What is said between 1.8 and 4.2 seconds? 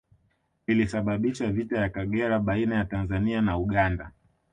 Kagera baina ya Tanzania na Uganda